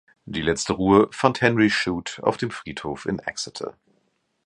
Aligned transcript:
Die 0.25 0.41
letzte 0.41 0.73
Ruhe 0.73 1.09
fand 1.11 1.41
Henry 1.41 1.69
Shute 1.69 2.23
auf 2.23 2.35
dem 2.37 2.49
Friedhof 2.49 3.05
in 3.05 3.19
Exeter. 3.19 3.77